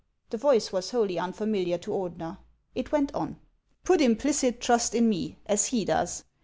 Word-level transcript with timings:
The 0.31 0.37
voice 0.37 0.71
was 0.71 0.89
wholly 0.89 1.19
unfamiliar 1.19 1.77
to 1.77 1.91
Ordener. 1.91 2.39
It 2.73 2.91
went 2.91 3.13
on:" 3.13 3.39
Put 3.85 4.01
implicit 4.01 4.59
trust 4.59 4.95
in 4.95 5.07
me, 5.07 5.37
as 5.45 5.67
he 5.67 5.85
does. 5.85 6.23